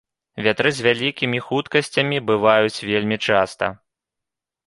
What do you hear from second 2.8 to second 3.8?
вельмі часта.